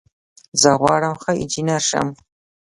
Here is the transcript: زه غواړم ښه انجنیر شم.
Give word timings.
زه 0.61 0.69
غواړم 0.81 1.13
ښه 1.21 1.31
انجنیر 1.41 1.81
شم. 1.89 2.07